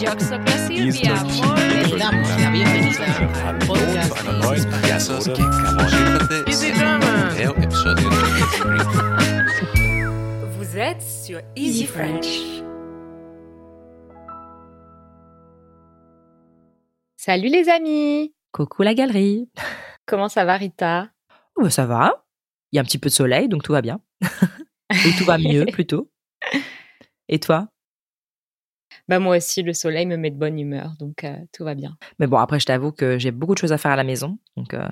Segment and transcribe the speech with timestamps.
[0.00, 0.08] Yo
[0.66, 1.14] Silvia.
[1.98, 3.04] La bienvenida
[3.46, 4.64] al podcast zu einer neuen
[10.56, 12.62] Vous êtes sur Easy French.
[17.18, 19.50] Salut les amis Coucou la galerie.
[20.06, 21.10] Comment ça va Rita?
[21.56, 22.24] Oh, bah, ça va.
[22.72, 24.00] Il y a un petit peu de soleil, donc tout va bien.
[24.22, 26.10] Ou tout va mieux plutôt.
[27.28, 27.68] Et toi?
[29.10, 31.96] Bah moi aussi le soleil me met de bonne humeur, donc euh, tout va bien.
[32.20, 34.38] Mais bon, après, je t'avoue que j'ai beaucoup de choses à faire à la maison,
[34.56, 34.86] donc euh,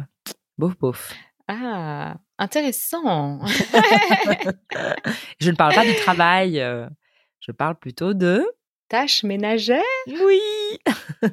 [0.58, 1.14] bof bof.
[1.46, 3.38] Ah, intéressant
[5.40, 6.88] Je ne parle pas du travail, euh,
[7.38, 8.44] je parle plutôt de...
[8.88, 10.40] Tâches ménagères Oui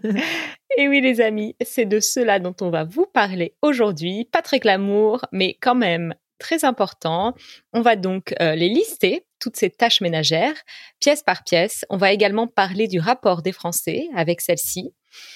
[0.78, 4.30] Et oui les amis, c'est de cela dont on va vous parler aujourd'hui.
[4.32, 7.34] Pas très glamour, mais quand même très important.
[7.74, 10.56] On va donc euh, les lister, toutes ces tâches ménagères,
[11.00, 11.86] pièce par pièce.
[11.90, 14.94] On va également parler du rapport des Français avec celle-ci.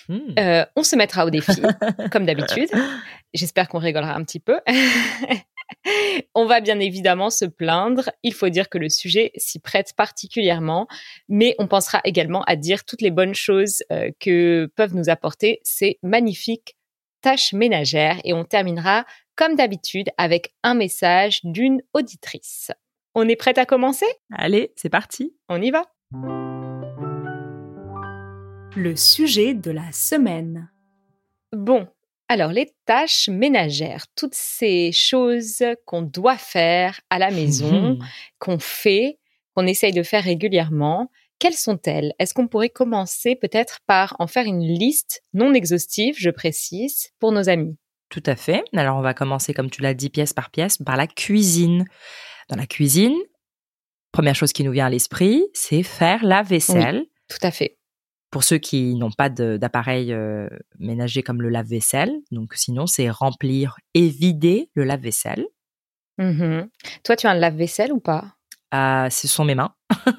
[0.08, 0.20] Hmm.
[0.38, 1.62] Euh, on se mettra au défi,
[2.12, 2.70] comme d'habitude.
[3.34, 4.60] J'espère qu'on rigolera un petit peu.
[6.36, 8.10] on va bien évidemment se plaindre.
[8.24, 10.88] Il faut dire que le sujet s'y prête particulièrement,
[11.28, 15.60] mais on pensera également à dire toutes les bonnes choses euh, que peuvent nous apporter
[15.64, 16.76] ces magnifiques
[17.22, 18.20] tâches ménagères.
[18.24, 19.06] Et on terminera,
[19.40, 22.72] comme d'habitude, avec un message d'une auditrice.
[23.16, 24.06] On est prête à commencer?
[24.34, 25.34] Allez, c'est parti.
[25.48, 25.86] On y va.
[28.76, 30.70] Le sujet de la semaine.
[31.54, 31.88] Bon,
[32.28, 37.98] alors les tâches ménagères, toutes ces choses qu'on doit faire à la maison,
[38.40, 39.20] qu'on fait,
[39.56, 42.14] qu'on essaye de faire régulièrement, quelles sont-elles?
[42.20, 47.32] Est-ce qu'on pourrait commencer peut-être par en faire une liste non exhaustive, je précise, pour
[47.32, 47.78] nos amis?
[48.10, 48.64] Tout à fait.
[48.76, 51.86] Alors, on va commencer, comme tu l'as dit, pièce par pièce, par la cuisine.
[52.50, 53.16] Dans la cuisine,
[54.12, 57.06] première chose qui nous vient à l'esprit, c'est faire la vaisselle.
[57.28, 57.78] Tout à fait.
[58.32, 63.76] Pour ceux qui n'ont pas d'appareil euh, ménager comme le lave-vaisselle, donc sinon, c'est remplir
[63.94, 65.46] et vider le lave-vaisselle.
[66.18, 66.70] Mhm.
[67.04, 68.36] Toi, tu as un lave-vaisselle ou pas?
[68.74, 69.74] Ce sont mes mains.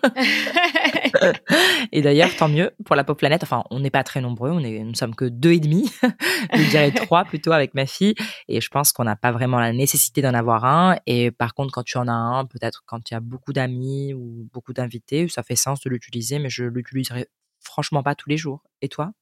[1.92, 3.42] Et d'ailleurs, tant mieux pour la pauvre planète.
[3.42, 5.90] Enfin, on n'est pas très nombreux, on est, nous sommes que deux et demi.
[6.54, 8.14] je dirais trois plutôt avec ma fille.
[8.48, 10.96] Et je pense qu'on n'a pas vraiment la nécessité d'en avoir un.
[11.06, 14.14] Et par contre, quand tu en as un, peut-être quand il y a beaucoup d'amis
[14.14, 17.26] ou beaucoup d'invités, ça fait sens de l'utiliser, mais je l'utiliserai
[17.60, 18.62] franchement pas tous les jours.
[18.82, 19.12] Et toi?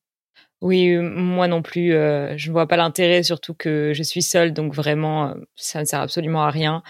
[0.61, 1.95] Oui, moi non plus.
[1.95, 5.81] euh, je ne vois pas l'intérêt, surtout que je suis seule, donc vraiment, euh, ça
[5.81, 6.83] ne sert absolument à rien.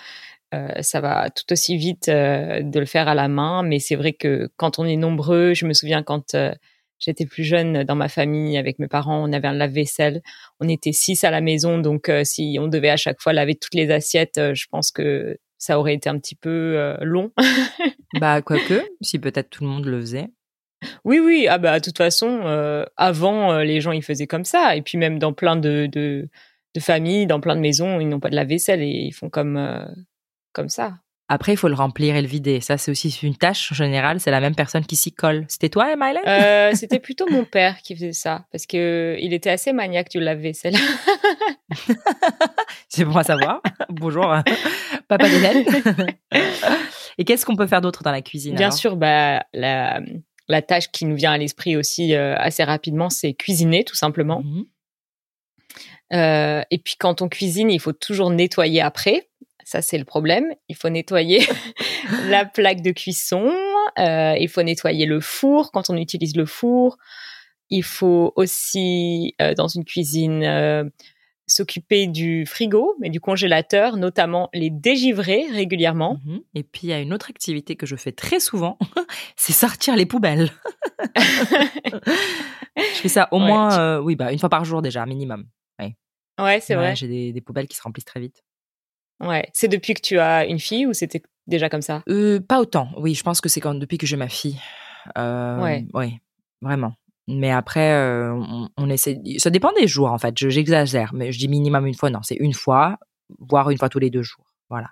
[0.54, 3.97] Euh, ça va tout aussi vite euh, de le faire à la main, mais c'est
[3.97, 6.53] vrai que quand on est nombreux, je me souviens quand euh,
[6.98, 10.22] j'étais plus jeune dans ma famille avec mes parents, on avait un lave-vaisselle.
[10.60, 13.75] On était six à la maison, donc si on devait à chaque fois laver toutes
[13.75, 17.31] les assiettes, je pense que ça aurait été un petit peu long.
[18.19, 20.28] Bah, quoique, si peut-être tout le monde le faisait.
[21.04, 21.47] Oui, oui.
[21.47, 22.41] Ah bah, de toute façon,
[22.97, 24.76] avant, les gens, ils faisaient comme ça.
[24.76, 26.31] Et puis même dans plein de, de,
[27.26, 29.84] dans plein de maisons, ils n'ont pas de la vaisselle et ils font comme, euh,
[30.58, 30.94] comme ça.
[31.28, 32.60] Après, il faut le remplir et le vider.
[32.60, 34.19] Ça, c'est aussi une tâche en général.
[34.19, 35.44] C'est la même personne qui s'y colle.
[35.46, 39.50] C'était toi, Emily Euh, C'était plutôt mon père qui faisait ça parce que il était
[39.50, 40.74] assez maniaque du lave-vaisselle.
[42.88, 43.62] C'est bon à savoir.
[43.88, 44.34] Bonjour,
[45.06, 45.64] papa d'Hélène.
[47.19, 50.00] Et qu'est-ce qu'on peut faire d'autre dans la cuisine Bien sûr, bah, la,
[50.48, 54.42] la tâche qui nous vient à l'esprit aussi euh, assez rapidement, c'est cuisiner, tout simplement.
[54.42, 54.64] Mhm.
[56.12, 59.28] Euh, et puis quand on cuisine, il faut toujours nettoyer après.
[59.70, 60.46] Ça, c'est le problème.
[60.70, 61.40] Il faut nettoyer
[62.30, 63.52] la plaque de cuisson.
[63.98, 66.96] euh, il faut nettoyer le four quand on utilise le four.
[67.68, 70.84] Il faut aussi, euh, dans une cuisine, euh,
[71.46, 76.18] s'occuper du frigo, mais du congélateur, notamment les dégivrer régulièrement.
[76.24, 76.40] Mhm.
[76.54, 78.78] Et puis, il y a une autre activité que je fais très souvent,
[79.36, 80.48] c'est sortir les poubelles.
[82.76, 85.46] je fais ça au Ouais, moins, tu- oui, bah, une fois par jour déjà, minimum.
[86.40, 86.94] Ouais, c'est Ouais, vrai.
[86.96, 88.44] J'ai des, des poubelles qui se remplissent très vite.
[89.20, 89.48] Ouais.
[89.52, 92.02] C'est depuis que tu as une fille ou c'était déjà comme ça?
[92.08, 92.88] Euh, pas autant.
[92.96, 94.60] Oui, je pense que c'est quand depuis que j'ai ma fille.
[95.16, 95.86] Euh, Ouais.
[95.94, 96.19] Oui,
[96.60, 96.94] vraiment.
[97.26, 99.20] Mais après, euh, on, on essaie.
[99.38, 100.38] Ça dépend des jours, en fait.
[100.38, 102.10] Je- J'exagère, mais je dis minimum une fois.
[102.10, 102.98] Non, c'est une fois,
[103.38, 104.44] voire une fois tous les deux jours.
[104.70, 104.88] Voilà.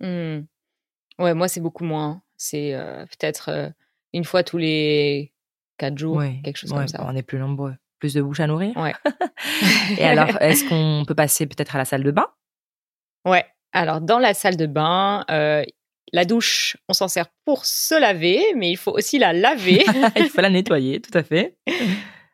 [0.00, 0.44] Hmm.
[1.18, 2.22] Ouais, moi, c'est beaucoup moins.
[2.38, 3.72] C'est euh, peut-être
[4.14, 5.32] une fois tous les
[5.76, 7.04] quatre jours, Ouais, quelque chose ouais, comme ça.
[7.06, 7.74] On est plus nombreux.
[7.98, 8.74] Plus de bouches à nourrir.
[8.78, 8.94] Ouais.
[9.98, 12.26] Et alors, est-ce qu'on peut passer peut-être à la salle de bain?
[13.30, 13.44] Ouais.
[13.72, 15.64] Alors, dans la salle de bain, euh,
[16.12, 19.84] la douche, on s'en sert pour se laver, mais il faut aussi la laver.
[20.16, 21.56] Il faut la nettoyer, tout à fait.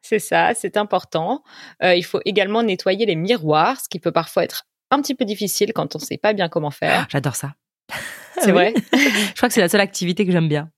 [0.02, 1.43] c'est ça, c'est important.
[1.82, 5.25] Euh, il faut également nettoyer les miroirs, ce qui peut parfois être un petit peu
[5.25, 7.06] difficile quand on ne sait pas bien comment faire.
[7.10, 7.54] J'adore ça.
[8.40, 8.72] C'est vrai?
[8.93, 10.70] Je crois que c'est la seule activité que j'aime bien.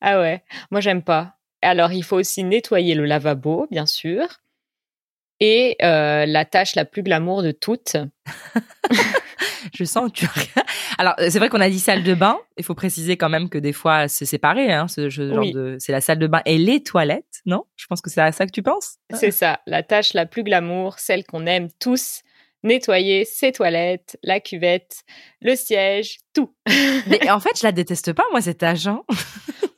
[0.00, 1.34] Ah ouais, moi j'aime pas.
[1.60, 4.26] Alors il faut aussi nettoyer le lavabo, bien sûr.
[5.40, 7.96] Et euh, la tâche la plus glamour de toutes.
[9.74, 10.26] Je sens que tu.
[10.98, 12.38] Alors, c'est vrai qu'on a dit salle de bain.
[12.56, 14.72] Il faut préciser quand même que des fois, c'est séparé.
[14.72, 15.52] Hein, ce, ce genre Oui.
[15.52, 15.76] de.
[15.78, 17.64] C'est la salle de bain et les toilettes, non?
[17.76, 18.96] Je pense que c'est à ça que tu penses?
[19.14, 22.22] C'est ça, la tâche la plus glamour, celle qu'on aime tous.
[22.64, 25.02] Nettoyer ses toilettes, la cuvette,
[25.40, 26.52] le siège, tout.
[27.06, 29.04] Mais en fait, je la déteste pas, moi, cet agent.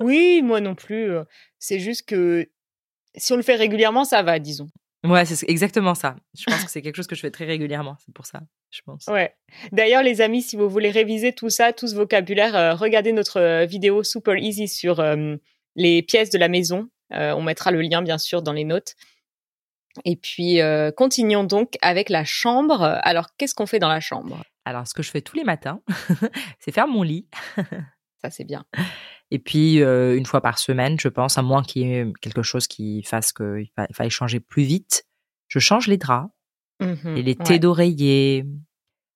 [0.01, 1.11] Oui, moi non plus.
[1.11, 1.25] euh,
[1.59, 2.49] C'est juste que
[3.17, 4.69] si on le fait régulièrement, ça va, disons.
[5.03, 6.17] Ouais, c'est exactement ça.
[6.39, 7.97] Je pense que c'est quelque chose que je fais très régulièrement.
[8.05, 9.07] C'est pour ça, je pense.
[9.07, 9.35] Ouais.
[9.73, 13.41] D'ailleurs, les amis, si vous voulez réviser tout ça, tout ce vocabulaire, euh, regardez notre
[13.41, 15.37] euh, vidéo super easy sur euh,
[15.75, 16.91] les pièces de la maison.
[17.15, 18.95] Euh, on mettra le lien, bien sûr, dans les notes.
[20.05, 20.61] Et puis,
[20.97, 23.01] continuons donc avec la chambre.
[23.03, 24.41] Alors, qu'est-ce qu'on fait dans la chambre?
[24.65, 25.83] Alors, ce que je fais tous les matins,
[26.61, 27.27] c'est faire mon lit.
[28.23, 28.65] Ça, c'est bien.
[29.31, 32.43] Et puis, euh, une fois par semaine, je pense, à moins qu'il y ait quelque
[32.43, 35.05] chose qui fasse qu'il fa- il faille changer plus vite,
[35.49, 36.31] je change les draps
[36.81, 37.45] Mhm, et les ouais.
[37.45, 38.45] thés d'oreiller,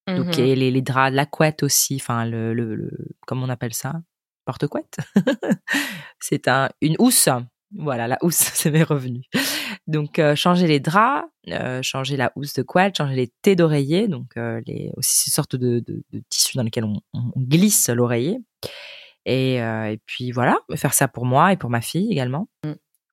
[0.07, 3.49] donc et les, les draps de la couette aussi, enfin, le, le, le- comment on
[3.49, 3.95] appelle ça?
[4.45, 4.97] Porte-couette?
[6.19, 7.29] C'est un, une housse.
[7.77, 9.25] Voilà, la housse, c'est mes revenus.
[9.87, 14.07] Donc, euh, changer les draps, euh, changer la housse de couette, changer les thés d'oreiller,
[14.07, 17.89] donc euh, les, aussi ces sortes de, de, de tissus dans lesquels on, on glisse
[17.89, 18.37] l'oreiller.
[19.25, 22.47] Et, euh, et puis voilà, faire ça pour moi et pour ma fille également.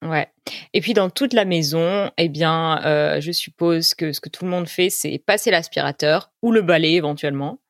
[0.03, 0.29] Ouais.
[0.75, 4.45] Et puis dans toute la maison, eh bien, euh, je suppose que ce que tout
[4.45, 7.61] le monde fait, c'est passer l'aspirateur ou le balai éventuellement.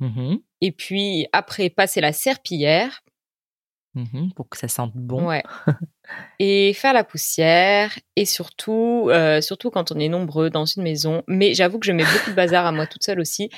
[0.00, 3.00] Mhm, Et puis après, passer la serpillière.
[3.94, 5.28] mhm, pour que ça sente bon.
[5.28, 5.42] Ouais.
[6.38, 7.98] Et faire la poussière.
[8.16, 11.22] Et surtout, euh, surtout quand on est nombreux dans une maison.
[11.28, 13.48] Mais j'avoue que je mets beaucoup de bazar à moi toute seule aussi.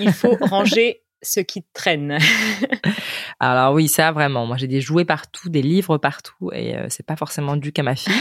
[0.00, 2.18] Il faut ranger ce qui traîne.
[3.40, 4.46] Alors oui, ça vraiment.
[4.46, 7.82] Moi, j'ai des jouets partout, des livres partout, et euh, c'est pas forcément dû qu'à
[7.82, 8.12] ma fille.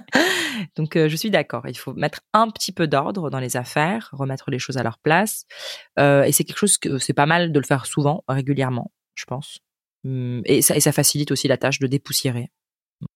[0.76, 1.66] Donc, euh, je suis d'accord.
[1.68, 4.98] Il faut mettre un petit peu d'ordre dans les affaires, remettre les choses à leur
[4.98, 5.44] place,
[5.98, 9.24] Euh, et c'est quelque chose que c'est pas mal de le faire souvent, régulièrement, je
[9.24, 9.58] pense.
[10.04, 12.50] Hum, Et ça, et ça facilite aussi la tâche de dépoussiérer.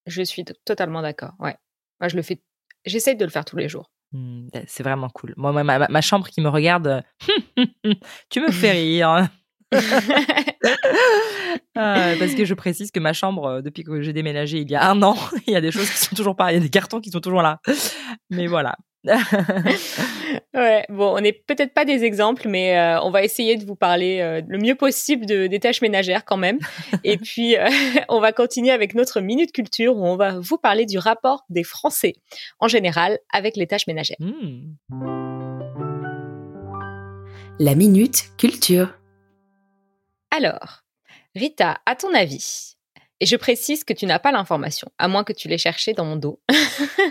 [0.06, 1.32] Je suis totalement d'accord.
[1.38, 1.56] Ouais.
[2.00, 2.42] Moi, je le fais.
[2.84, 3.90] J'essaye de le faire tous les jours.
[4.14, 5.34] Hum, C'est vraiment cool.
[5.36, 7.64] Moi, ma, ma chambre qui me regarde, euh,
[8.30, 9.28] tu me fais rire.
[11.74, 14.74] Ah, parce que je précise que ma chambre, euh, depuis que j'ai déménagé il y
[14.74, 15.16] a un an,
[15.46, 17.10] il y a des choses qui sont toujours pas, il y a des cartons qui
[17.10, 17.60] sont toujours là.
[18.30, 18.76] Mais voilà.
[20.56, 23.76] Ouais, bon, on n'est peut-être pas des exemples, mais euh, on va essayer de vous
[23.76, 26.58] parler euh, le mieux possible de, des tâches ménagères quand même.
[27.04, 27.68] Et puis, euh,
[28.08, 31.62] on va continuer avec notre minute culture où on va vous parler du rapport des
[31.62, 32.14] Français
[32.58, 34.16] en général avec les tâches ménagères.
[34.18, 34.76] Hmm.
[37.58, 38.94] La minute culture.
[40.34, 40.84] Alors,
[41.34, 42.75] Rita, à ton avis,
[43.20, 46.04] et je précise que tu n'as pas l'information, à moins que tu l'aies cherché dans
[46.04, 46.40] mon dos.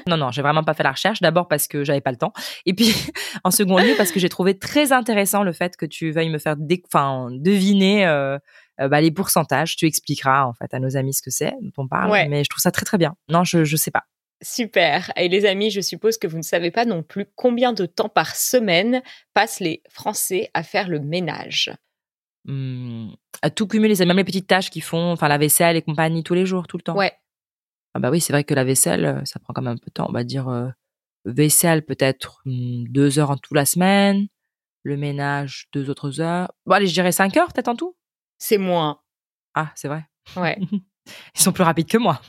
[0.07, 1.19] Non, non, j'ai vraiment pas fait la recherche.
[1.19, 2.31] D'abord parce que j'avais pas le temps.
[2.67, 2.93] Et puis,
[3.43, 6.37] en second lieu, parce que j'ai trouvé très intéressant le fait que tu veuilles me
[6.37, 8.37] faire deviner euh,
[8.79, 9.75] euh, bah, les pourcentages.
[9.77, 12.11] Tu expliqueras, en fait, à nos amis ce que c'est dont on parle.
[12.11, 12.27] Ouais.
[12.27, 13.15] Mais je trouve ça très, très bien.
[13.29, 14.03] Non, je, je sais pas.
[14.43, 15.11] Super.
[15.15, 18.09] Et les amis, je suppose que vous ne savez pas non plus combien de temps
[18.09, 19.01] par semaine
[19.33, 21.71] passent les Français à faire le ménage.
[22.47, 25.81] Hum, à tout cumuler, c'est même les petites tâches qu'ils font, enfin, la vaisselle et
[25.81, 26.95] compagnie tous les jours, tout le temps.
[26.95, 27.13] Ouais.
[27.93, 29.87] Ah bah oui, c'est vrai que la vaisselle, euh, ça prend quand même un peu
[29.87, 30.07] de temps.
[30.09, 30.69] On va dire euh,
[31.25, 34.27] vaisselle peut-être hum, deux heures en tout la semaine,
[34.83, 36.51] le ménage deux autres heures.
[36.65, 37.95] Bon allez, je dirais cinq heures peut-être en tout?
[38.37, 38.99] C'est moins.
[39.53, 40.05] Ah, c'est vrai.
[40.35, 40.59] Ouais.
[41.35, 42.21] Ils sont plus rapides que moi.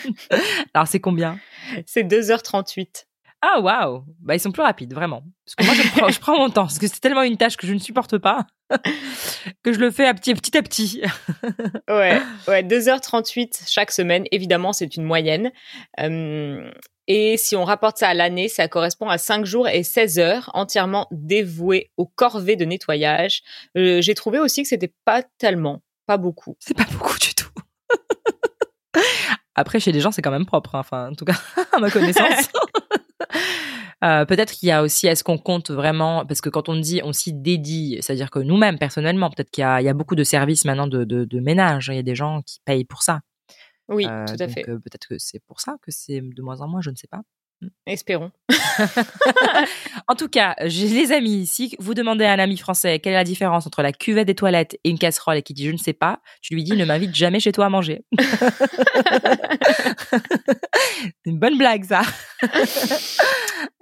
[0.74, 1.38] Alors c'est combien?
[1.84, 3.06] C'est 2h38.
[3.48, 5.22] Ah waouh Bah ils sont plus rapides vraiment.
[5.44, 7.56] Parce que moi je prends, je prends mon temps parce que c'est tellement une tâche
[7.56, 8.44] que je ne supporte pas
[9.62, 11.02] que je le fais à petit, petit à petit.
[11.88, 14.24] Ouais, ouais 2h38 chaque semaine.
[14.32, 15.52] Évidemment, c'est une moyenne.
[16.00, 16.68] Euh,
[17.06, 20.50] et si on rapporte ça à l'année, ça correspond à 5 jours et 16 heures
[20.54, 23.42] entièrement dévoués aux corvées de nettoyage.
[23.78, 26.56] Euh, J'ai trouvé aussi que c'était pas tellement, pas beaucoup.
[26.58, 27.50] C'est pas beaucoup du tout.
[29.54, 30.74] Après, chez les gens, c'est quand même propre.
[30.74, 30.80] hein.
[30.80, 31.36] Enfin, en tout cas,
[31.72, 32.50] à ma connaissance.
[34.04, 37.00] Euh, peut-être qu'il y a aussi, est-ce qu'on compte vraiment, parce que quand on dit
[37.02, 40.14] on s'y dédie, c'est-à-dire que nous-mêmes, personnellement, peut-être qu'il y a, il y a beaucoup
[40.14, 41.88] de services maintenant de, de, de ménage.
[41.90, 43.20] Il y a des gens qui payent pour ça.
[43.88, 44.68] Oui, Euh, tout à donc, fait.
[44.68, 47.06] euh, peut-être que c'est pour ça que c'est de moins en moins, je ne sais
[47.08, 47.22] pas.
[47.86, 48.30] Espérons.
[50.08, 51.74] En tout cas, j'ai les amis ici.
[51.78, 54.78] Vous demandez à un ami français quelle est la différence entre la cuvette des toilettes
[54.84, 57.14] et une casserole et qui dit je ne sais pas, tu lui dis ne m'invite
[57.14, 58.04] jamais chez toi à manger.
[60.98, 62.02] C'est une bonne blague ça.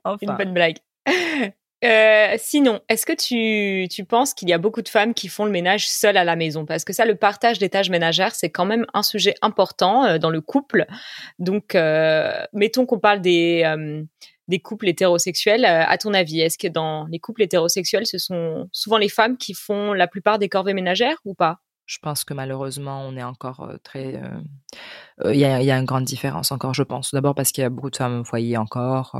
[0.04, 0.18] enfin.
[0.22, 0.78] Une bonne blague.
[1.84, 5.44] Euh, sinon, est-ce que tu, tu penses qu'il y a beaucoup de femmes qui font
[5.44, 6.64] le ménage seules à la maison?
[6.64, 10.18] Parce que ça, le partage des tâches ménagères, c'est quand même un sujet important euh,
[10.18, 10.86] dans le couple.
[11.38, 14.02] Donc, euh, mettons qu'on parle des, euh,
[14.48, 15.66] des couples hétérosexuels.
[15.66, 19.52] À ton avis, est-ce que dans les couples hétérosexuels, ce sont souvent les femmes qui
[19.52, 21.63] font la plupart des corvées ménagères ou pas?
[21.86, 24.18] Je pense que malheureusement, on est encore très.
[25.22, 27.12] Il y, a, une grande différence encore, je pense.
[27.12, 29.14] D'abord parce qu'il y a beaucoup de femmes au foyer encore.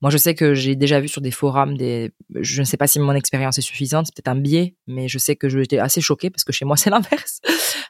[0.00, 2.12] Moi, je sais que j'ai déjà vu sur des forums des.
[2.34, 5.18] Je ne sais pas si mon expérience est suffisante, c'est peut-être un biais, mais je
[5.18, 7.40] sais que j'étais assez choquée parce que chez moi c'est l'inverse.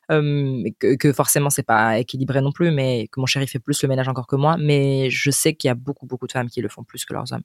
[0.08, 3.88] Que, que forcément c'est pas équilibré non plus, mais que mon chéri fait plus le
[3.88, 4.56] ménage encore que moi.
[4.58, 7.12] Mais je sais qu'il y a beaucoup beaucoup de femmes qui le font plus que
[7.12, 7.44] leurs hommes.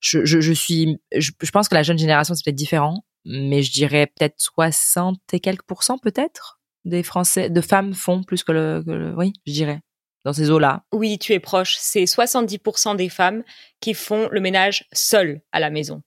[0.00, 0.98] Je, je, suis.
[1.16, 5.40] Je pense que la jeune génération c'est peut-être différent, mais je dirais peut-être 60 et
[5.40, 9.52] quelques pourcents peut-être des Français, de femmes font plus que le, que le- oui, je
[9.52, 9.80] dirais,
[10.24, 10.84] dans ces eaux-là.
[10.92, 11.76] Oui, tu es proche.
[11.78, 13.42] C'est 70% des femmes
[13.80, 16.02] qui font le ménage seules à la maison.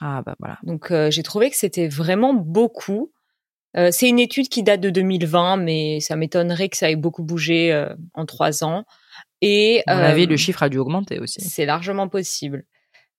[0.00, 0.58] Ah bah voilà.
[0.64, 3.12] Donc, euh, j'ai trouvé que c'était vraiment beaucoup.
[3.76, 7.22] Euh, c'est une étude qui date de 2020, mais ça m'étonnerait que ça ait beaucoup
[7.22, 8.84] bougé euh, en trois ans.
[9.42, 11.40] Et À mon avis, le chiffre a dû augmenter aussi.
[11.42, 12.64] C'est largement possible.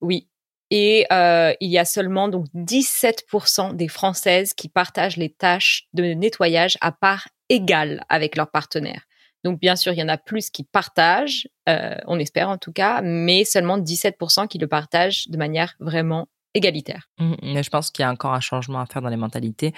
[0.02, 0.28] Oui.
[0.70, 6.04] Et euh, il y a seulement donc 17% des Françaises qui partagent les tâches de
[6.14, 9.04] nettoyage à part égale avec leur partenaire.
[9.44, 12.74] Donc bien sûr, il y en a plus qui partagent, euh, on espère en tout
[12.74, 17.10] cas, mais seulement 17% qui le partagent de manière vraiment égalitaire.
[17.20, 19.74] Mhm, Mais je pense qu'il y a encore un changement à faire dans les mentalités.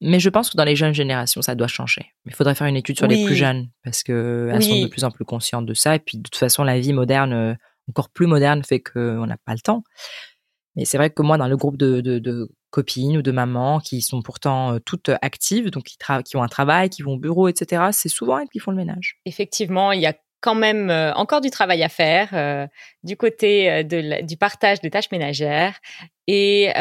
[0.00, 2.06] Mais je pense que dans les jeunes générations, ça doit changer.
[2.24, 5.04] Il faudrait faire une étude sur les plus jeunes parce que elles sont de plus
[5.04, 5.96] en plus conscientes de ça.
[5.96, 7.54] Et puis de toute façon, la vie moderne, euh,
[7.88, 9.82] encore plus moderne, fait qu'on n'a pas le temps.
[10.80, 14.00] Mais c'est vrai que moi, dans le groupe de, de, copines ou de mamans qui
[14.00, 17.48] sont pourtant euh, toutes actives, donc qui, qui ont un travail, qui vont au bureau,
[17.48, 19.18] etc., c'est souvent elles qui font le ménage.
[19.26, 22.66] Effectivement, il y a quand même euh, encore du travail à faire euh,
[23.02, 25.80] du côté du partage des tâches ménagères.
[26.26, 26.72] Et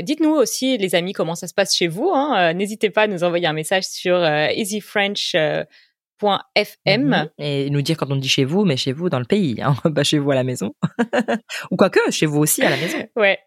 [0.00, 2.10] dites-nous aussi, les amis, comment ça se passe chez vous.
[2.14, 2.54] hein.
[2.54, 5.66] N'hésitez pas à nous envoyer un message sur euh, easyfrench.fm.
[6.86, 7.30] Mhm.
[7.38, 9.74] Et nous dire quand on dit chez vous, mais chez vous dans le pays, hein,
[9.94, 10.74] pas chez vous à la maison.
[11.70, 12.98] ou quoique, chez vous aussi à la maison.
[13.16, 13.38] Ouais.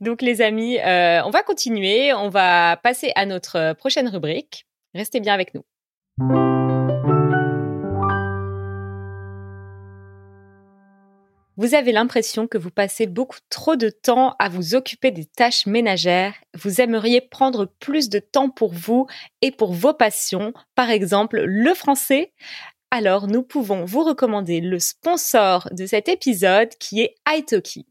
[0.00, 2.12] Donc les amis, euh, on va continuer.
[2.12, 4.66] On va passer à notre euh, prochaine rubrique.
[4.94, 6.57] Restez bien avec nous.
[11.58, 15.66] Vous avez l'impression que vous passez beaucoup trop de temps à vous occuper des tâches
[15.66, 16.34] ménagères.
[16.54, 19.08] Vous aimeriez prendre plus de temps pour vous
[19.42, 22.32] et pour vos passions, par exemple le français.
[22.92, 27.88] Alors nous pouvons vous recommander le sponsor de cet épisode qui est Italki.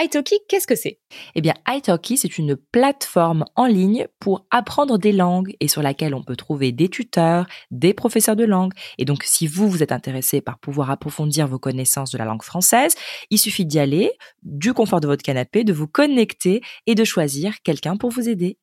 [0.00, 1.00] Italki, qu'est-ce que c'est?
[1.34, 6.14] Eh bien, italki, c'est une plateforme en ligne pour apprendre des langues et sur laquelle
[6.14, 8.72] on peut trouver des tuteurs, des professeurs de langue.
[8.98, 12.44] Et donc, si vous, vous êtes intéressé par pouvoir approfondir vos connaissances de la langue
[12.44, 12.94] française,
[13.30, 14.12] il suffit d'y aller,
[14.42, 18.56] du confort de votre canapé, de vous connecter et de choisir quelqu'un pour vous aider.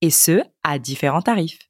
[0.00, 1.60] Et ce, à différents tarifs.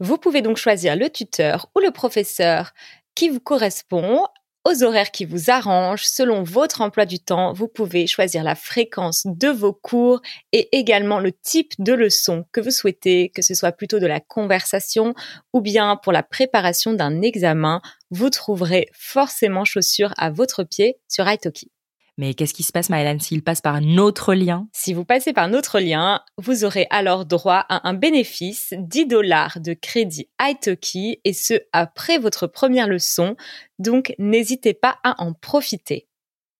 [0.00, 2.72] Vous pouvez donc choisir le tuteur ou le professeur
[3.14, 4.24] qui vous correspond
[4.64, 7.52] aux horaires qui vous arrangent selon votre emploi du temps.
[7.52, 10.20] Vous pouvez choisir la fréquence de vos cours
[10.52, 14.20] et également le type de leçon que vous souhaitez, que ce soit plutôt de la
[14.20, 15.14] conversation
[15.52, 17.80] ou bien pour la préparation d'un examen.
[18.10, 21.70] Vous trouverez forcément chaussures à votre pied sur Italki.
[22.16, 24.68] Mais qu'est-ce qui se passe, Maëlan, s'il passe par un autre lien?
[24.72, 29.58] Si vous passez par notre lien, vous aurez alors droit à un bénéfice 10 dollars
[29.60, 33.36] de crédit Italki et ce après votre première leçon.
[33.80, 36.06] Donc n'hésitez pas à en profiter.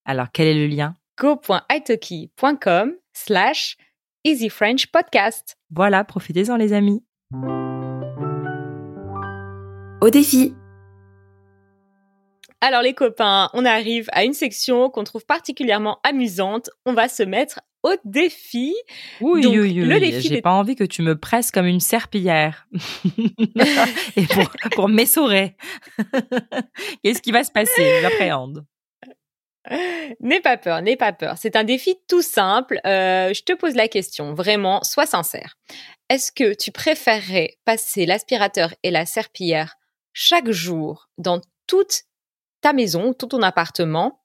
[0.03, 0.95] Alors, quel est le lien?
[1.17, 3.77] go.italki.com slash
[4.25, 5.55] easyfrenchpodcast.
[5.71, 7.03] Voilà, profitez-en, les amis.
[10.01, 10.53] Au défi
[12.65, 16.71] Alors les copains, on arrive à une section qu'on trouve particulièrement amusante.
[16.87, 18.73] On va se mettre au défi.
[19.21, 21.67] Oui, Donc, oui, oui, le défi j'ai des- pas envie que tu me presses comme
[21.67, 22.65] une serpillière.
[24.15, 25.55] Et pour, pour m'essorer.
[27.03, 28.01] Qu'est-ce qui va se passer?
[28.01, 28.65] J'appréhende.
[30.19, 31.35] N'aie pas peur, n'aie pas peur.
[31.37, 32.79] C'est un défi tout simple.
[32.87, 35.55] Euh, je te pose la question, vraiment, sois sincère.
[36.09, 39.75] Est-ce que tu préférerais passer l'aspirateur et la serpillière
[40.13, 42.01] chaque jour dans toute
[42.65, 44.23] ta maison, tout ton appartement,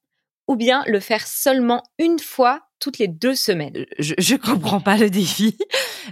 [0.48, 4.96] ou bien le faire seulement une fois toutes les deux semaines Je, je comprends pas
[4.96, 5.58] le défi.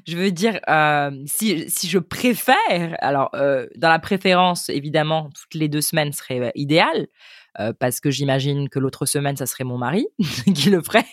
[0.06, 5.54] Je veux dire, euh, si, si je préfère, alors euh, dans la préférence, évidemment, toutes
[5.54, 7.06] les deux semaines serait euh, idéal,
[7.60, 10.06] euh, parce que j'imagine que l'autre semaine, ça serait mon mari
[10.54, 11.06] qui le ferait,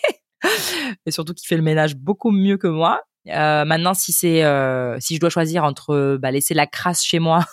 [1.06, 3.00] et surtout qui fait le ménage beaucoup mieux que moi.
[3.28, 7.20] Euh, maintenant, si c'est, euh, si je dois choisir entre bah, laisser la crasse chez
[7.20, 7.46] moi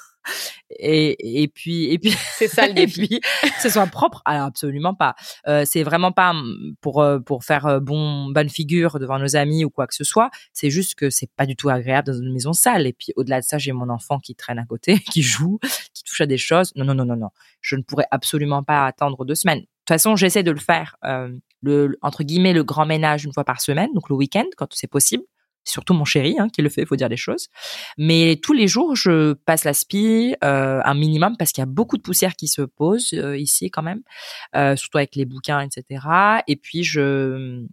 [0.70, 3.08] et, et puis et puis C'est ça le et défi.
[3.08, 5.16] puis que ce soit propre alors absolument pas.
[5.48, 9.36] Euh, c'est vraiment pas mm, pour euh, pour faire euh, bon bonne figure devant nos
[9.36, 10.30] amis ou quoi que ce soit.
[10.54, 12.88] C'est juste que c'est pas du tout agréable dans une maison sale.
[12.88, 15.60] Et puis au-delà de ça j'ai mon enfant qui traîne à côté qui joue
[15.94, 16.72] qui touche à des choses.
[16.76, 17.30] Non non non non non.
[17.62, 19.60] Je ne pourrais absolument pas attendre deux semaines.
[19.60, 21.30] De toute façon j'essaie de le faire euh,
[21.62, 24.88] le entre guillemets le grand ménage une fois par semaine donc le week-end quand c'est
[24.88, 25.24] possible
[25.64, 27.48] surtout mon chéri hein, qui le fait, il faut dire les choses.
[27.98, 31.68] Mais tous les jours, je passe la spie euh, un minimum parce qu'il y a
[31.68, 34.02] beaucoup de poussière qui se pose euh, ici quand même,
[34.56, 36.06] euh, surtout avec les bouquins, etc.
[36.48, 37.66] Et puis je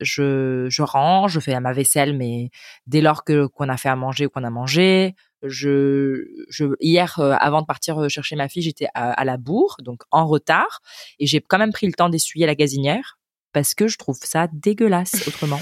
[0.00, 2.50] je je range, je fais ma vaisselle, mais
[2.86, 5.14] dès lors que qu'on a fait à manger ou qu'on a mangé.
[5.44, 9.36] Je, je hier euh, avant de partir euh, chercher ma fille, j'étais à, à la
[9.36, 10.80] bourre, donc en retard,
[11.20, 13.18] et j'ai quand même pris le temps d'essuyer la gazinière
[13.52, 15.60] parce que je trouve ça dégueulasse autrement.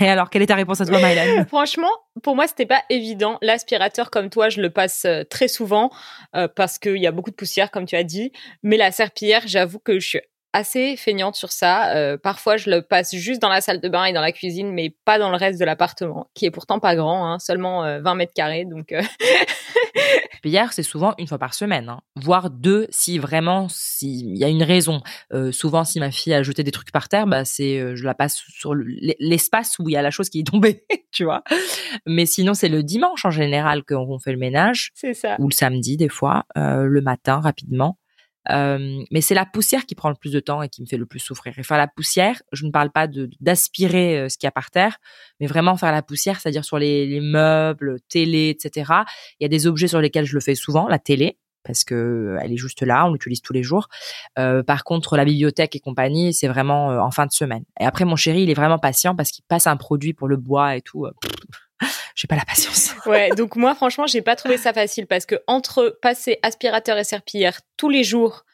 [0.00, 1.90] Et alors, quelle est ta réponse à toi, Mylan Franchement,
[2.22, 3.38] pour moi, c'était pas évident.
[3.42, 5.90] L'aspirateur, comme toi, je le passe euh, très souvent
[6.34, 8.32] euh, parce qu'il y a beaucoup de poussière, comme tu as dit.
[8.62, 10.20] Mais la serpillière, j'avoue que je suis
[10.52, 11.94] assez feignante sur ça.
[11.96, 14.72] Euh, parfois, je le passe juste dans la salle de bain et dans la cuisine,
[14.72, 18.00] mais pas dans le reste de l'appartement, qui est pourtant pas grand, hein, seulement euh,
[18.00, 18.64] 20 mètres carrés.
[18.64, 19.02] Donc, euh,
[20.44, 24.48] Hier, c'est souvent une fois par semaine, hein, voire deux si vraiment s'il y a
[24.48, 25.02] une raison.
[25.34, 28.04] Euh, souvent, si ma fille a jeté des trucs par terre, bah c'est euh, je
[28.04, 28.86] la passe sur le-
[29.18, 31.42] l'espace où il y a la chose qui est tombée, tu vois.
[32.06, 34.90] Mais sinon, c'est le dimanche en général qu'on fait le ménage.
[34.94, 35.36] c'est ça.
[35.38, 37.98] ou le samedi des fois, le matin rapidement.
[38.50, 40.96] Euh, mais c'est la poussière qui prend le plus de temps et qui me fait
[40.96, 41.58] le plus souffrir.
[41.58, 43.06] Et faire la poussière, je ne parle pas
[43.40, 44.98] d'aspirer euh, ce qu'il y a par terre,
[45.40, 48.92] mais vraiment faire la poussière, c'est-à-dire sur les, les meubles, télé, etc.
[49.40, 51.94] Il y a des objets sur lesquels je le fais souvent, la télé parce que
[51.94, 53.88] euh, elle est juste là, on l'utilise tous les jours.
[54.36, 57.64] Par contre, la bibliothèque et compagnie, c'est vraiment en fin de semaine.
[57.78, 60.36] Et après, mon chéri, il est vraiment patient parce qu'il passe un produit pour le
[60.36, 61.06] bois et tout.
[62.18, 62.94] J'ai pas la patience.
[63.06, 67.04] Ouais, donc moi, franchement, j'ai pas trouvé ça facile parce que entre passer aspirateur et
[67.04, 68.44] serpillière tous les jours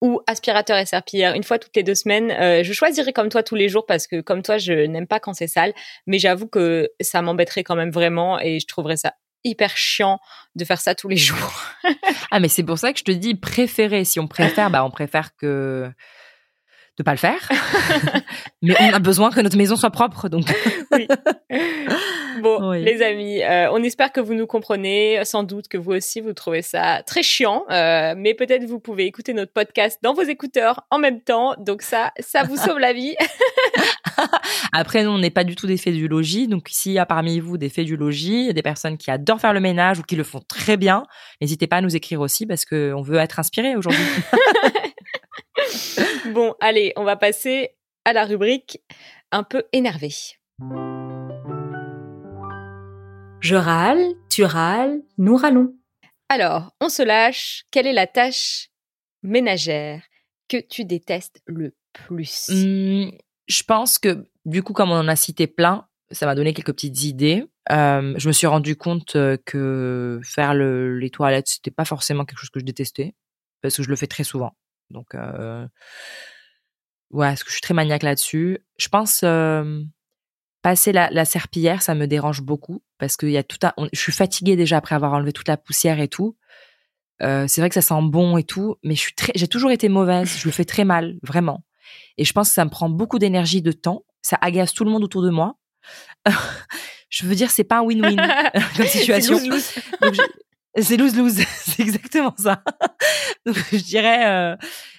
[0.00, 3.42] ou aspirateur et serpillière une fois toutes les deux semaines, euh, je choisirais comme toi
[3.42, 5.74] tous les jours parce que comme toi, je n'aime pas quand c'est sale,
[6.06, 9.12] mais j'avoue que ça m'embêterait quand même vraiment et je trouverais ça
[9.44, 10.18] hyper chiant
[10.54, 11.52] de faire ça tous les jours.
[12.30, 14.04] Ah, mais c'est pour ça que je te dis préférer.
[14.06, 15.90] Si on préfère, bah, on préfère que
[17.02, 17.48] de pas le faire.
[18.62, 20.44] mais on a besoin que notre maison soit propre, donc.
[20.92, 21.06] Oui.
[22.40, 22.82] Bon, Oui.
[22.82, 25.20] les amis, euh, on espère que vous nous comprenez.
[25.24, 27.64] Sans doute que vous aussi, vous trouvez ça très chiant.
[27.70, 31.54] euh, mais peut-être vous pouvez écouter notre podcast dans vos écouteurs en même temps.
[31.58, 33.14] Donc ça, ça vous sauve la vie.
[34.72, 36.48] Après, nous, on n'est pas du tout des faits du logis.
[36.48, 39.52] Donc, s'il y a parmi vous des faits du logis, des personnes qui adorent faire
[39.52, 41.04] le ménage ou qui le font très bien,
[41.40, 44.02] n'hésitez pas à nous écrire aussi parce que on veut être inspiré aujourd'hui.
[46.32, 48.80] bon, allez, on va passer à la rubrique
[49.30, 50.10] un peu énervé.
[53.40, 55.74] Je râle, tu râles, nous râlons.
[56.28, 57.64] Alors, on se lâche.
[57.70, 58.70] Quelle est la tâche
[59.22, 60.02] ménagère
[60.48, 62.48] que tu détestes le plus?
[62.50, 63.12] Hum,
[63.48, 66.72] je pense que du coup, comme on en a cité plein, ça m'a donné quelques
[66.72, 67.44] petites idées.
[67.70, 72.24] Euh, je me suis rendu compte euh, que faire le, les toilettes, c'était pas forcément
[72.24, 73.14] quelque chose que je détestais
[73.60, 74.52] parce que je le fais très souvent.
[74.92, 75.66] Donc, euh,
[77.10, 78.58] ouais, parce que je suis très maniaque là-dessus.
[78.78, 79.82] Je pense euh,
[80.62, 83.72] passer la, la serpillière, ça me dérange beaucoup parce qu'il y a tout un.
[83.76, 86.36] on- je suis fatiguée déjà après avoir enlevé toute la poussière et tout.
[87.22, 89.70] Euh, c'est vrai que ça sent bon et tout, mais je suis très, j'ai toujours
[89.70, 90.36] été mauvaise.
[90.38, 91.64] Je le fais très mal, vraiment.
[92.18, 94.04] Et je pense que ça me prend beaucoup d'énergie, de temps.
[94.22, 95.56] Ça agace tout le monde autour de moi.
[97.10, 98.16] je veux dire, c'est pas un win-win
[98.76, 99.34] comme situation.
[99.38, 100.20] Donc, je-
[100.78, 102.62] C'est lose-lose, c'est exactement ça.
[103.46, 104.56] Donc, je dirais, euh,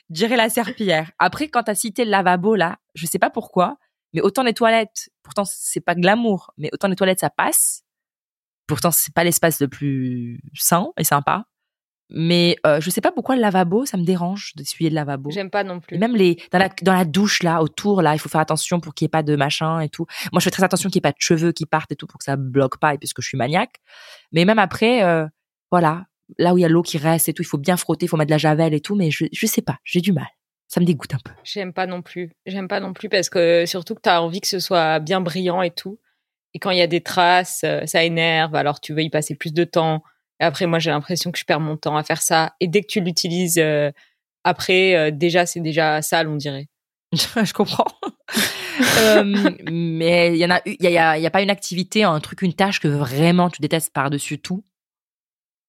[0.09, 1.11] je dirais la serpillière.
[1.19, 3.77] Après, quand t'as cité le lavabo, là, je sais pas pourquoi,
[4.13, 7.83] mais autant les toilettes, pourtant c'est pas glamour, mais autant les toilettes ça passe.
[8.67, 11.45] Pourtant c'est pas l'espace le plus sain et sympa.
[12.09, 15.31] Mais euh, je sais pas pourquoi le lavabo, ça me dérange d'essuyer le lavabo.
[15.31, 15.95] J'aime pas non plus.
[15.95, 18.79] Et même les dans la dans la douche là autour là, il faut faire attention
[18.79, 20.05] pour qu'il y ait pas de machin et tout.
[20.31, 22.05] Moi, je fais très attention qu'il y ait pas de cheveux qui partent et tout
[22.05, 23.77] pour que ça bloque pas et puisque je suis maniaque.
[24.31, 25.25] Mais même après, euh,
[25.73, 26.05] voilà,
[26.37, 28.09] là où il y a l'eau qui reste et tout, il faut bien frotter, il
[28.09, 28.93] faut mettre de la javel et tout.
[28.95, 30.27] Mais je je sais pas, j'ai du mal.
[30.67, 31.31] Ça me dégoûte un peu.
[31.43, 32.29] J'aime pas non plus.
[32.45, 35.19] J'aime pas non plus parce que surtout que tu as envie que ce soit bien
[35.19, 35.99] brillant et tout.
[36.53, 38.53] Et quand il y a des traces, euh, ça énerve.
[38.53, 40.03] Alors tu veux y passer plus de temps.
[40.39, 42.53] Et après, moi, j'ai l'impression que je perds mon temps à faire ça.
[42.59, 43.91] Et dès que tu l'utilises euh,
[44.43, 46.67] après, euh, déjà, c'est déjà sale, on dirait.
[47.13, 47.87] je comprends.
[48.97, 49.23] Euh,
[49.71, 51.43] mais il y en a, il y a, il y a- il y a pas
[51.43, 54.63] une activité, un truc, une tâche que vraiment tu détestes par dessus tout?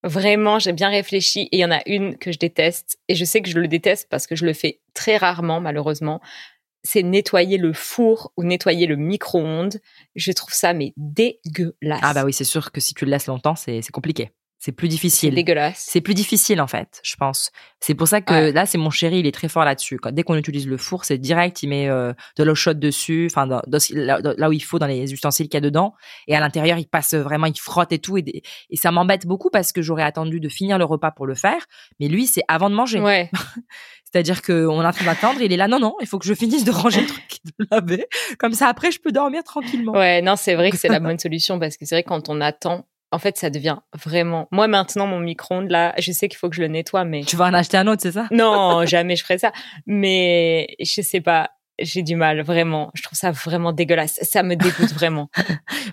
[0.04, 2.98] Vraiment, j'ai bien réfléchi et il y en a une que je déteste.
[3.08, 6.20] Et je sais que je le déteste parce que je le fais très rarement, malheureusement.
[6.82, 9.80] C'est nettoyer le four ou nettoyer le micro-ondes.
[10.14, 12.00] Je trouve ça, mais dégueulasse.
[12.02, 14.30] Ah bah oui, c'est sûr que si tu le laisses longtemps, c'est compliqué.
[14.64, 15.34] C'est plus C'est difficile.
[15.34, 15.84] dégueulasse.
[15.90, 17.50] C'est plus difficile en fait, je pense.
[17.80, 18.52] C'est pour ça que Ouais.
[18.52, 19.98] là, c'est mon chéri, il est très fort là-dessus.
[19.98, 23.28] Quand- Dès qu'on utilise le four, c'est direct, il met euh, de l'eau chaude dessus,
[23.30, 25.92] enfin dans- dans- là, où il faut dans les ustensiles qu'il y a dedans.
[26.28, 28.16] Et à l'intérieur, il passe vraiment, il frotte et tout.
[28.16, 28.42] Et,
[28.74, 31.66] ça m'embête beaucoup parce que j'aurais attendu de finir le repas pour le faire.
[32.00, 33.00] Mais lui, c'est avant de manger.
[33.00, 33.30] Ouais.
[34.10, 36.32] C'est-à-dire qu'on est en train d'attendre, il est là, non, non, il faut que je
[36.34, 38.06] finisse de ranger le truc et de laver.
[38.38, 39.92] Comme ça, après, je peux dormir tranquillement.
[39.92, 42.40] Ouais, non, c'est vrai que c'est la bonne solution parce que c'est vrai quand on
[42.40, 44.48] attend, en fait, ça devient vraiment.
[44.50, 47.22] Moi, maintenant, mon micro-ondes, là, je sais qu'il faut que je le nettoie, mais.
[47.22, 48.26] Tu vas en acheter un autre, c'est ça?
[48.32, 49.52] Non, jamais je ferais ça.
[49.86, 51.50] Mais je sais pas.
[51.78, 52.90] J'ai du mal, vraiment.
[52.94, 54.18] Je trouve ça vraiment dégueulasse.
[54.22, 55.30] Ça me dégoûte vraiment.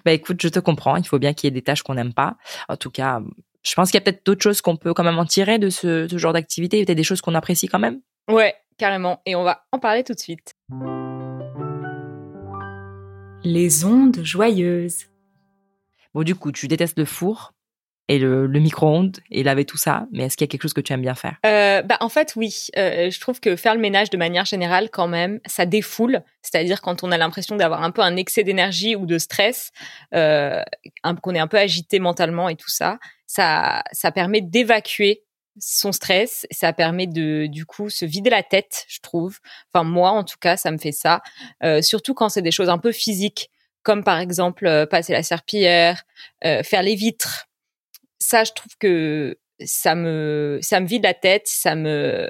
[0.04, 0.96] Bah écoute, je te comprends.
[0.96, 2.38] Il faut bien qu'il y ait des tâches qu'on n'aime pas.
[2.68, 3.22] En tout cas,
[3.62, 5.70] je pense qu'il y a peut-être d'autres choses qu'on peut quand même en tirer de
[5.70, 6.84] ce, ce genre d'activité.
[6.84, 8.00] Peut-être des choses qu'on apprécie quand même.
[8.32, 9.22] Ouais, carrément.
[9.28, 10.56] Et on va en parler tout de suite.
[13.44, 15.11] Les ondes joyeuses.
[16.14, 17.54] Bon, du coup, tu détestes le four
[18.12, 20.08] et le, micro-ondes et laver tout ça.
[20.12, 21.38] Mais est-ce qu'il y a quelque chose que tu aimes bien faire?
[21.46, 22.68] Euh, bah, en fait, oui.
[22.78, 26.22] Euh, je trouve que faire le ménage de manière générale, quand même, ça défoule.
[26.42, 29.72] C'est-à-dire quand on a l'impression d'avoir un peu un excès d'énergie ou de stress,
[30.14, 30.62] euh,
[31.22, 35.24] qu'on est un peu agité mentalement et tout ça, ça, ça permet d'évacuer
[35.58, 36.46] son stress.
[36.52, 39.40] Ça permet de, du coup, se vider la tête, je trouve.
[39.74, 41.22] Enfin, moi, en tout cas, ça me fait ça.
[41.82, 43.51] Surtout quand c'est des choses un peu physiques,
[43.84, 46.04] comme par exemple euh, passer la serpillière,
[46.46, 47.48] euh, faire les vitres.
[48.20, 52.30] Ça, je trouve que ça me ça me vide la tête, ça me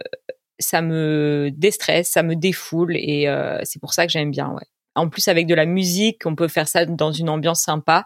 [0.60, 4.50] ça me déstresse, ça me défoule et euh, c'est pour ça que j'aime bien.
[4.50, 4.66] Ouais.
[4.96, 8.06] En plus avec de la musique, on peut faire ça dans une ambiance sympa.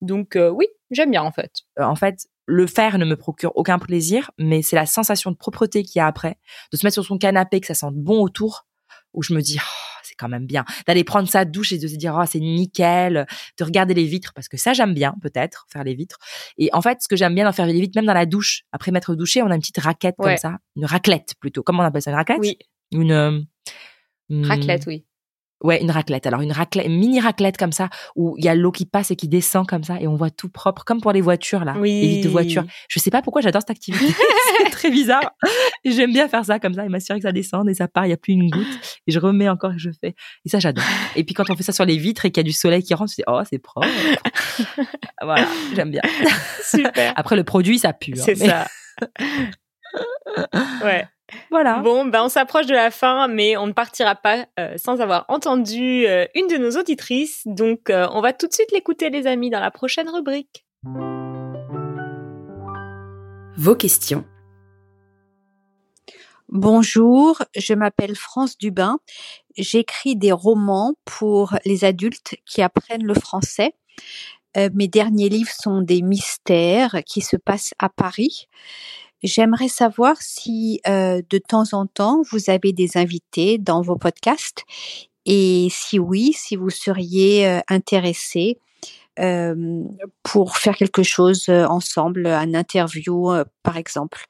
[0.00, 1.52] Donc euh, oui, j'aime bien en fait.
[1.78, 5.36] Euh, En fait, le faire ne me procure aucun plaisir, mais c'est la sensation de
[5.36, 6.36] propreté qu'il y a après,
[6.72, 8.66] de se mettre sur son canapé, que ça sente bon autour,
[9.14, 11.88] où je me dis, oh, c'est quand même bien, d'aller prendre sa douche et de
[11.88, 13.26] se dire, oh, c'est nickel,
[13.58, 16.18] de regarder les vitres, parce que ça, j'aime bien, peut-être, faire les vitres.
[16.56, 18.62] Et en fait, ce que j'aime bien dans faire les vitres, même dans la douche,
[18.72, 20.30] après m'être douché, on a une petite raquette Ouais.
[20.30, 21.62] comme ça, une raclette plutôt.
[21.62, 22.38] Comment on appelle ça, une raclette?
[22.40, 22.58] Oui,
[22.92, 23.40] Une, euh,
[24.28, 25.04] une- raclette, oui.
[25.64, 26.26] Ouais, une raclette.
[26.26, 29.10] Alors une raclette, une mini raclette comme ça, où il y a l'eau qui passe
[29.10, 31.74] et qui descend comme ça, et on voit tout propre, comme pour les voitures là,
[31.78, 32.00] Oui.
[32.02, 32.64] les vitres de voiture.
[32.88, 34.04] Je sais pas pourquoi j'adore cette activité.
[34.64, 35.32] c'est très bizarre.
[35.84, 38.10] J'aime bien faire ça comme ça et m'assurer que ça descende et ça part, il
[38.10, 38.66] y a plus une goutte.
[39.06, 40.14] Et je remets encore et je fais.
[40.44, 40.84] Et ça, j'adore.
[41.16, 42.82] Et puis quand on fait ça sur les vitres et qu'il y a du soleil
[42.82, 43.88] qui rentre, je dis oh c'est propre.
[45.22, 46.02] voilà, j'aime bien.
[46.62, 47.12] Super.
[47.16, 48.12] Après le produit, ça pue.
[48.12, 48.66] hein, C'est mais ça.
[50.84, 51.06] Ouais.
[51.50, 51.78] Voilà.
[51.80, 55.24] Bon, ben on s'approche de la fin, mais on ne partira pas euh, sans avoir
[55.28, 57.42] entendu euh, une de nos auditrices.
[57.46, 60.64] Donc, euh, on va tout de suite l'écouter, les amis, dans la prochaine rubrique.
[63.56, 64.24] Vos questions.
[66.48, 68.98] Bonjour, je m'appelle France Dubin.
[69.56, 73.74] J'écris des romans pour les adultes qui apprennent le français.
[74.56, 78.48] Euh, mes derniers livres sont des mystères qui se passent à Paris.
[79.24, 84.64] J'aimerais savoir si euh, de temps en temps vous avez des invités dans vos podcasts
[85.24, 88.58] et si oui, si vous seriez euh, intéressé
[89.18, 89.82] euh,
[90.22, 94.24] pour faire quelque chose euh, ensemble, un interview euh, par exemple.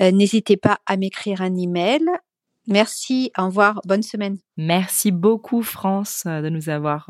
[0.00, 2.02] Euh, N'hésitez pas à m'écrire un email.
[2.66, 4.36] Merci, au revoir, bonne semaine.
[4.58, 7.08] Merci beaucoup France de nous avoir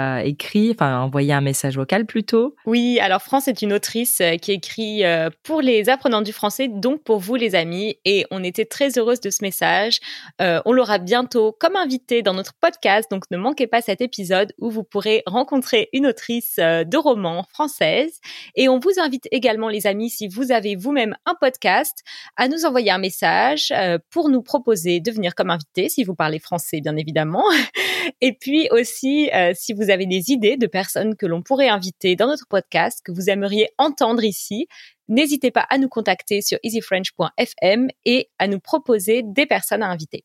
[0.00, 2.54] euh, écrit, enfin envoyé un message vocal plutôt.
[2.66, 6.68] Oui, alors France est une autrice euh, qui écrit euh, pour les apprenants du français,
[6.68, 10.00] donc pour vous les amis, et on était très heureuse de ce message.
[10.40, 14.52] Euh, on l'aura bientôt comme invité dans notre podcast, donc ne manquez pas cet épisode
[14.58, 18.20] où vous pourrez rencontrer une autrice euh, de romans française.
[18.54, 22.02] Et on vous invite également les amis, si vous avez vous-même un podcast,
[22.36, 23.72] à nous envoyer un message
[24.10, 27.44] pour nous proposer de venir comme invité, si vous parlez français bien évidemment.
[28.20, 32.26] Et puis aussi, si vous avez des idées de personnes que l'on pourrait inviter dans
[32.26, 34.68] notre podcast, que vous aimeriez entendre ici,
[35.08, 40.24] n'hésitez pas à nous contacter sur easyfrench.fm et à nous proposer des personnes à inviter.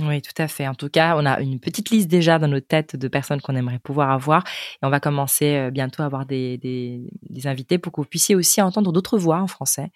[0.00, 0.68] Oui, tout à fait.
[0.68, 3.56] En tout cas, on a une petite liste déjà dans nos têtes de personnes qu'on
[3.56, 4.44] aimerait pouvoir avoir.
[4.80, 8.36] Et on va commencer euh, bientôt à avoir des, des, invités pour que vous puissiez
[8.36, 9.90] aussi entendre d'autres voix en français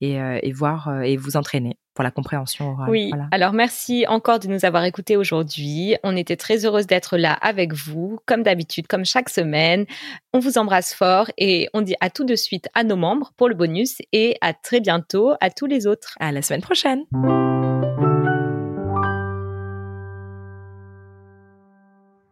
[0.00, 2.90] et, euh, voir euh, et vous entraîner pour la compréhension orale.
[2.90, 3.26] Oui, Voilà.
[3.32, 5.96] alors merci encore de nous avoir écoutés aujourd'hui.
[6.04, 9.86] On était très heureuse d'être là avec vous, comme d'habitude, comme chaque semaine.
[10.32, 13.48] On vous embrasse fort et on dit à tout de suite à nos membres pour
[13.48, 16.14] le bonus et à très bientôt à tous les autres.
[16.20, 17.04] À la semaine prochaine.